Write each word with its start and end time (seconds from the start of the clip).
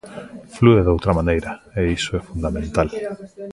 Flúe 0.55 0.81
doutra 0.87 1.17
maneira, 1.19 1.51
e 1.79 1.81
iso 1.97 2.11
é 2.19 2.21
fundamental. 2.29 2.87